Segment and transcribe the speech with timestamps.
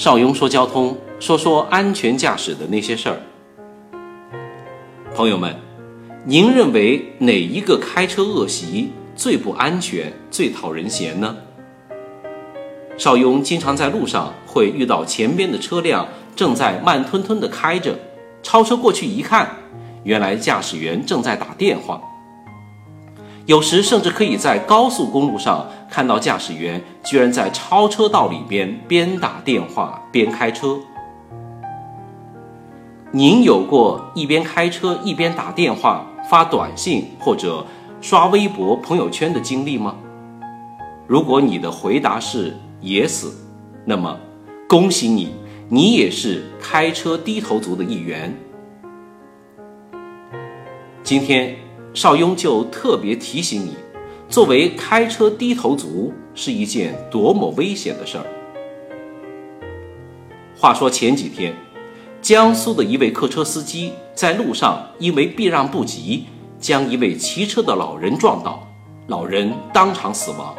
[0.00, 3.20] 邵雍说交通，说说安全驾驶的那些事儿。
[5.14, 5.54] 朋友们，
[6.24, 11.36] 您认为哪一个开车恶习最不安全、最讨人嫌呢？
[12.96, 17.94] 邵雍经常在路上会遇到前边的车辆正在慢吞吞地开着，
[18.42, 19.54] 超车过去一看，
[20.04, 22.00] 原来驾驶员正在打电话。
[23.44, 30.78] 有时甚至可以在高速公路上看到驾驶员居然在超车道里边边打电话边开车。
[33.10, 37.66] 您有过一边开车一边打电话、发短信或者
[38.00, 39.96] 刷微博、朋友圈的经历吗？
[41.08, 43.26] 如果你的回答是 yes，
[43.84, 44.16] 那么
[44.68, 45.34] 恭喜你，
[45.68, 48.32] 你也是开车低头族的一员。
[51.02, 51.56] 今天
[51.92, 53.74] 邵雍就特别提醒你，
[54.30, 58.24] 作为开车低头族是一件多么危险的事儿。
[60.56, 61.52] 话说前几天。
[62.22, 66.26] 江苏的一位客车司机在路上因为避让不及，
[66.60, 68.68] 将一位骑车的老人撞倒，
[69.06, 70.54] 老人当场死亡。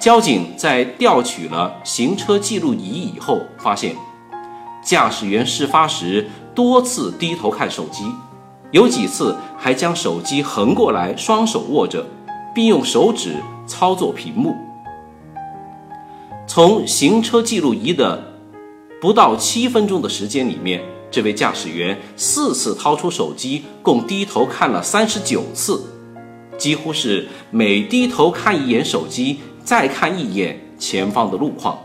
[0.00, 3.94] 交警在调取了行车记录仪以后，发现
[4.82, 8.10] 驾驶员事发时多次低头看手机，
[8.72, 12.04] 有几次还将手机横过来双手握着，
[12.56, 13.34] 并用手指
[13.66, 14.56] 操作屏幕。
[16.46, 18.32] 从行车记录仪的。
[18.98, 25.84] 不到七分钟的时间里面，这位驾驶员四次掏出手机，共低头看了三十九次，
[26.56, 31.78] 几乎是每低头看一眼手机，再看一眼前方的路况。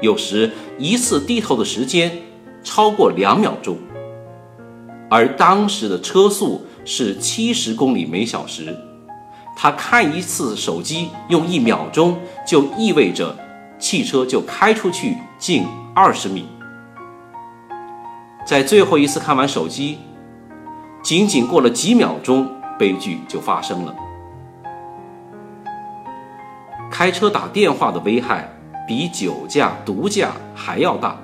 [0.00, 2.10] 有时一次低头的时间
[2.64, 3.78] 超过两秒钟，
[5.08, 8.76] 而当时的车速是七十公里每小时，
[9.56, 13.36] 他看一次手机用一秒钟，就意味着
[13.78, 15.66] 汽车就开出去近。
[15.96, 16.48] 二十米，
[18.44, 20.00] 在最后一次看完手机，
[21.04, 23.94] 仅仅过了几秒钟，悲剧就发生了。
[26.90, 28.52] 开车打电话的危害
[28.88, 31.16] 比酒驾、毒驾还要大。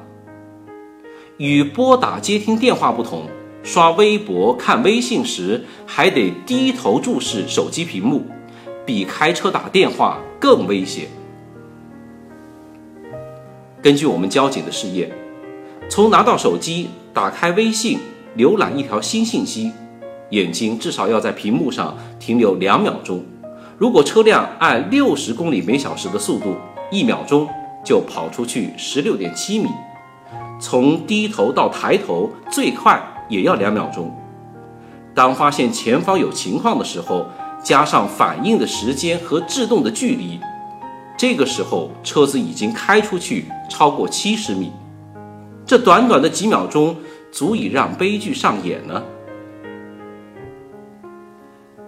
[1.39, 3.27] 与拨打接听电话不同，
[3.63, 8.25] 刷微博、看微信时还得低头注视手机屏幕，
[8.87, 11.07] 比开车打电话更危险。
[13.83, 15.11] 根据我们交警的试验，
[15.89, 17.99] 从拿到手机、打开微信、
[18.37, 19.73] 浏览一条新信息，
[20.31, 23.25] 眼睛至少要在屏幕上停留两秒钟。
[23.79, 26.57] 如果车辆按六十公里每小时的速度，
[26.91, 27.49] 一秒钟
[27.85, 29.69] 就跑出去十六点七米。
[30.61, 34.15] 从低头到抬头，最快也要两秒钟。
[35.15, 37.27] 当发现前方有情况的时候，
[37.63, 40.39] 加上反应的时间和制动的距离。
[41.17, 44.73] 这个时候，车子已经开出去超过七十米，
[45.67, 46.97] 这短短的几秒钟，
[47.31, 49.03] 足以让悲剧上演呢。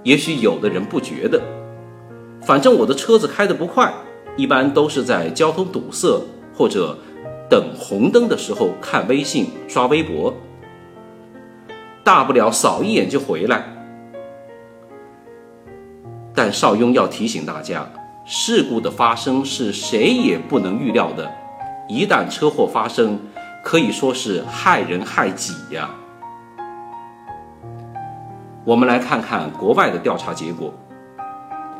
[0.02, 1.40] 也许有的人不觉得，
[2.42, 3.90] 反正我的车子开得不快，
[4.36, 6.20] 一般都是在交通堵塞
[6.54, 6.98] 或者
[7.48, 10.34] 等红灯的时候看微信、刷微博，
[12.04, 13.64] 大不了扫一眼就回来。
[16.34, 17.86] 但邵雍要提醒大家。
[18.24, 21.28] 事故的发生是谁也不能预料的，
[21.88, 23.18] 一旦车祸发生，
[23.64, 25.90] 可以说是害人害己呀。
[28.64, 30.72] 我们来看看国外的调查结果。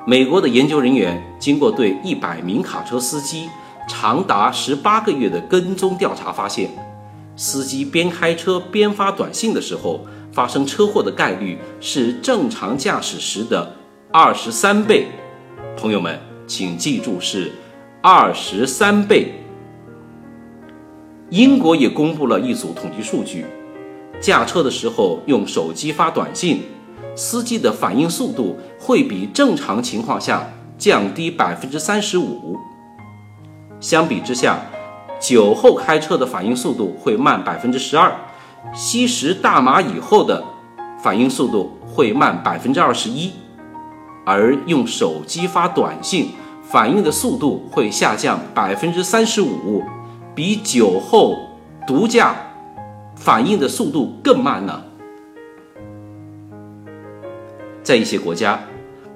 [0.05, 3.49] 美国的研究人员经过对一百名卡车司机
[3.87, 6.69] 长达十八个月的跟踪调查，发现，
[7.37, 13.75] 司机边开车边发短信的时候，发生车祸的概率是正常驾驶时的
[14.13, 15.09] 二十三倍。
[15.77, 16.19] 朋友们。
[16.45, 17.51] 请记住是
[18.03, 19.33] 二十三倍。
[21.31, 23.47] 英国也公布了一组统计数据：
[24.21, 26.65] 驾车的时候用手机发短信，
[27.15, 32.59] 司机的反应速度会比正常情况下降低百分之三十五。
[33.81, 34.61] 相比之下，
[35.23, 38.13] 酒后开车的反应速度会慢百分之十二，
[38.75, 40.43] 吸食大麻以后的
[41.01, 43.31] 反应速度会慢百分之二十一，
[44.27, 46.31] 而用手机发短信。
[46.65, 49.83] 反应的速度会下降百分之三十五，
[50.35, 51.37] 比酒后
[51.87, 52.35] 毒驾
[53.15, 54.83] 反应的速度更慢呢。
[57.83, 58.61] 在一些国家，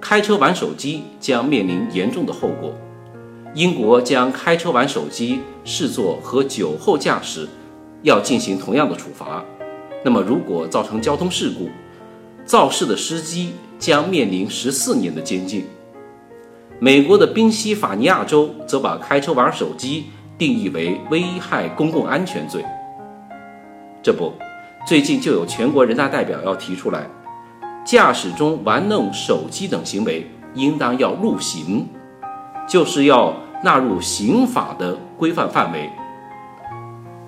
[0.01, 2.75] 开车玩手机将面临严重的后果。
[3.57, 7.49] 英国将开车玩手机视作和酒后驾驶，
[8.03, 9.43] 要进行同样的处罚。
[10.05, 11.71] 那么，如果造成交通事故，
[12.45, 15.65] 肇事的司机将面临十四年的监禁。
[16.79, 20.05] 美国的宾夕法尼亚州则把开车玩手机
[20.37, 22.63] 定义为危害公共安全罪。
[24.03, 24.35] 这不，
[24.87, 27.09] 最近就有全国人大代表要提出来，
[27.87, 31.89] 驾驶中玩弄手机等行为应当要入刑，
[32.69, 35.91] 就是要纳入刑法的规范范围。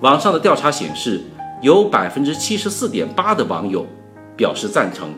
[0.01, 1.21] 网上的调查显示，
[1.61, 3.85] 有百分之七十四点八的网友
[4.35, 5.09] 表示赞成。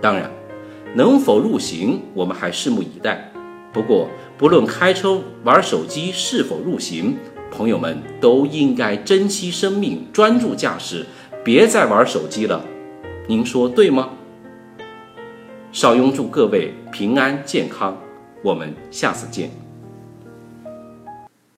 [0.00, 0.30] 当然，
[0.94, 3.32] 能否入刑，我们还拭目以待。
[3.72, 7.16] 不过，不论开车玩手机是否入刑，
[7.50, 11.06] 朋友们都应该珍惜生命，专注驾驶，
[11.42, 12.62] 别再玩手机了。
[13.26, 14.10] 您说对吗？
[15.70, 17.96] 邵雍祝各位平安健康，
[18.42, 19.71] 我们下次见。